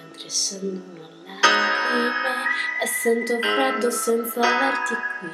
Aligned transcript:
Mentre 0.00 0.28
scendono 0.28 1.08
lacrime 1.24 2.44
e 2.82 2.86
sento 2.88 3.38
freddo 3.38 3.90
senza 3.90 4.40
averti 4.40 4.94
qui. 5.20 5.30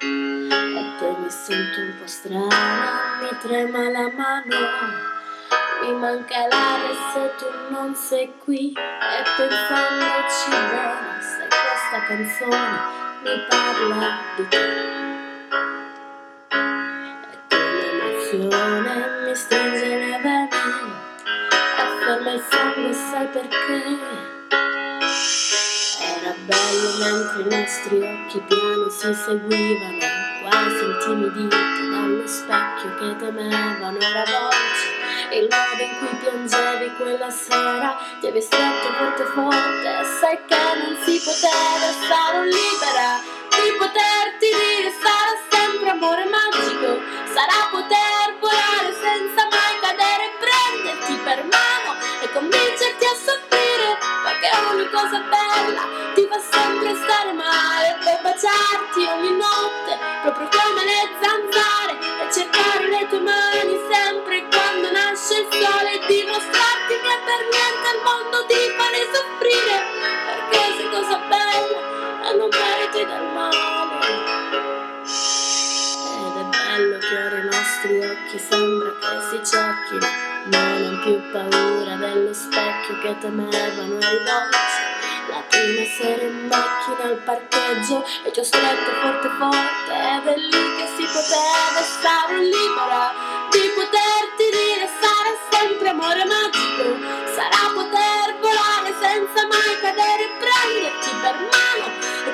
E 0.00 0.94
poi 0.98 1.16
mi 1.18 1.30
sento 1.30 1.80
un 1.80 1.94
po' 1.98 2.06
strana, 2.06 3.18
mi 3.20 3.36
trema 3.40 3.90
la 3.90 4.08
mano, 4.12 5.17
mi 5.82 5.92
manca 5.94 6.46
l'aria 6.46 6.94
se 7.12 7.34
tu 7.38 7.46
non 7.70 7.94
sei 7.94 8.32
qui. 8.44 8.72
E 8.72 9.22
pensandoci 9.36 10.50
bene, 10.50 11.20
se 11.20 11.46
questa 11.48 11.98
canzone 12.06 12.78
mi 13.22 13.46
parla 13.48 14.18
di 14.36 14.48
te. 14.48 14.66
E 16.50 17.38
come 17.48 17.82
emozione 17.90 18.94
mi 19.24 19.34
stringe 19.34 19.86
le 19.86 20.18
vene 20.22 20.48
ferma 22.08 22.32
il 22.32 22.42
sangue, 22.48 22.92
sai 22.94 23.26
perché? 23.26 23.82
Era 26.00 26.34
bello 26.46 26.88
mentre 26.98 27.42
i 27.42 27.60
nostri 27.60 28.00
occhi 28.00 28.40
piano 28.48 28.88
si 28.88 29.14
seguivano, 29.14 29.98
quasi 30.42 30.84
intimiditi 30.84 31.90
dallo 31.90 32.26
specchio 32.26 32.94
che 32.94 33.16
temevano. 33.16 33.98
Era 33.98 34.24
dolce 35.28 35.34
il 35.34 35.48
modo 35.50 35.82
in 35.82 35.98
cui 35.98 36.16
piangevi 36.18 36.94
quella 36.96 37.30
sera, 37.30 37.96
ti 38.20 38.26
avevi 38.26 38.40
stretto 38.40 38.88
forte 38.96 39.24
forte, 39.24 39.90
sai 40.20 40.38
che 40.46 40.56
non 40.56 40.96
si 41.04 41.20
poteva, 41.22 41.88
stare 42.04 42.44
libera. 42.44 43.36
Di 43.58 43.74
poterti 43.76 44.46
dire 44.54 44.92
sarà 45.02 45.34
sempre 45.50 45.90
amore 45.90 46.24
magico, 46.24 47.00
sarà 47.34 47.66
poter 47.70 48.38
volare 48.38 48.94
senza 48.94 49.48
mai 49.50 49.74
cadere, 49.82 50.30
prenderti 50.38 51.14
per 51.24 51.42
mano 51.42 51.90
e 52.22 52.32
convincerti 52.32 53.04
a 53.04 53.14
soffrire 53.18 53.98
perché 54.22 54.48
ogni 54.70 54.88
cosa 54.90 55.18
bella 55.26 55.82
ti 56.14 56.28
fa 56.30 56.38
sempre 56.38 56.94
stare 57.02 57.32
male. 57.32 57.98
Per 57.98 58.20
baciarti 58.22 59.00
ogni 59.10 59.36
notte 59.36 59.98
proprio 60.22 60.48
come 60.54 60.84
le 60.84 61.00
zanzare 61.20 61.57
per 67.28 67.40
niente 67.52 67.86
al 67.92 68.00
mondo 68.08 68.46
ti 68.48 68.56
farei 68.78 69.06
soffrire 69.12 69.76
perché 70.24 70.60
sei 70.76 70.88
cosa 70.88 71.18
bella 71.28 71.80
e 72.24 72.36
non 72.38 72.48
meriti 72.48 73.04
del 73.04 73.26
male. 73.36 73.56
Ed 76.24 76.34
è 76.40 76.44
bello 76.56 76.98
che 76.98 77.14
ora 77.26 77.36
i 77.36 77.44
nostri 77.44 78.00
occhi 78.00 78.38
sembra 78.38 78.90
che 78.96 79.14
si 79.28 79.38
cerchino 79.44 80.28
non 80.48 80.82
ho 80.82 81.02
più 81.02 81.20
paura 81.30 81.94
dello 81.96 82.32
specchio 82.32 82.98
che 83.02 83.18
temevano 83.18 83.98
eri 83.98 84.24
dolce 84.24 84.80
La 85.28 85.42
prima 85.46 85.84
sera 85.84 86.22
in 86.22 86.46
macchina 86.46 87.02
al 87.02 87.20
parcheggio 87.24 88.04
E 88.24 88.30
ti 88.30 88.40
ho 88.40 88.44
stretto 88.44 88.90
forte 89.02 89.28
forte 89.36 89.92
Ed 89.92 90.26
è 90.26 90.36
lì 90.36 90.76
che 90.76 90.86
si 90.96 91.04
poteva 91.04 91.47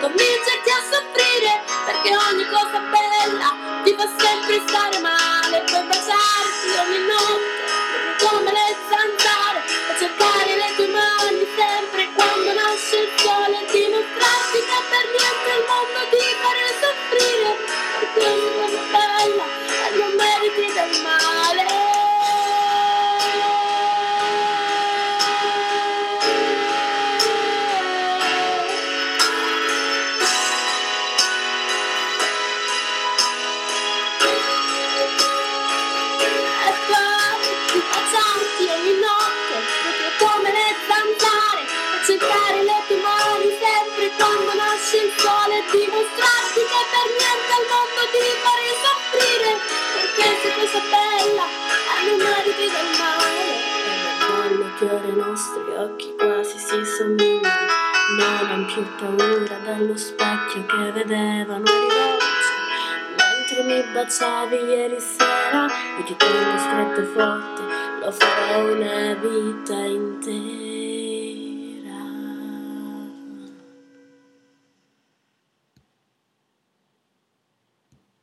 convincerti 0.05 0.71
a 0.71 0.81
soffrire 0.93 1.53
Perché 1.87 2.11
ogni 2.13 2.45
cosa 2.53 2.79
bella 2.93 3.49
ti 3.85 3.95
fa 3.97 4.07
sempre 4.19 4.61
stare 4.67 4.99
male. 5.01 5.65
Poi 5.71 5.87
baciarti 5.87 6.69
ogni 6.81 7.01
notte 7.09 8.25
come 8.25 8.51
le 8.53 8.77
zanzare 8.89 9.34
ogni 38.85 39.01
notte 39.01 39.57
proprio 39.81 40.11
come 40.21 40.53
le 40.53 40.69
zanzare 40.85 41.63
a 41.65 42.05
cercare 42.05 42.61
le 42.61 42.79
mani 43.01 43.49
sempre 43.57 44.13
quando 44.21 44.53
nasce 44.53 44.97
il 45.01 45.11
sole 45.17 45.57
e 45.57 45.65
dimostrarti 45.73 46.61
che 46.69 46.81
per 46.93 47.07
niente 47.17 47.53
al 47.57 47.65
mondo 47.73 48.01
ti 48.13 48.29
farei 48.45 48.75
soffrire 48.85 49.51
perché 49.97 50.27
sei 50.37 50.53
cosa 50.61 50.81
bella 50.93 51.45
e 51.49 51.99
non 52.05 52.17
meriti 52.21 52.67
del 52.69 52.91
male. 53.01 53.73
Bello 54.21 54.67
che 54.77 54.85
ora 54.85 55.09
i 55.09 55.17
nostri 55.17 55.65
occhi 55.81 56.15
quasi 56.19 56.59
si 56.59 56.85
somigliano 56.85 57.73
non 58.19 58.51
han 58.53 58.65
più 58.67 58.85
paura 58.97 59.57
dello 59.65 59.97
specchio 59.97 60.67
che 60.67 60.93
vedevano 60.93 61.65
dolce 61.65 62.53
mentre 63.17 63.63
mi 63.65 63.83
baciavi 63.93 64.57
ieri 64.57 65.01
sera 65.01 65.67
e 65.99 66.03
ti 66.05 66.15
tengo 66.17 66.59
stretto 66.59 67.03
forte 67.15 67.84
lo 68.05 68.11
farò 68.11 68.71
una 68.71 69.15
vita 69.15 69.79
intera 69.87 70.84